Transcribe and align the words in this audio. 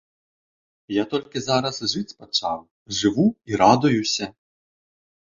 Я 0.95 1.03
толькі 1.11 1.43
зараз 1.49 1.75
і 1.85 1.91
жыць 1.93 2.17
пачаў, 2.23 2.59
жыву 3.03 3.29
і 3.53 3.63
радуюся. 3.67 4.25